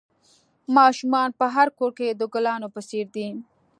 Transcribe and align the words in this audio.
ماشومان 0.77 1.29
په 1.39 1.45
هر 1.55 1.67
کور 1.77 1.91
کې 1.97 2.07
د 2.11 2.21
گلانو 2.33 2.67
په 2.75 2.81
څېر 2.89 3.05
دي. 3.15 3.27